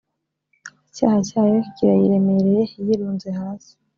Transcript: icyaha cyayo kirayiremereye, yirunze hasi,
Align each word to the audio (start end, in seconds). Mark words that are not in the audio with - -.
icyaha 0.87 1.17
cyayo 1.29 1.57
kirayiremereye, 1.75 2.61
yirunze 2.85 3.29
hasi, 3.39 3.73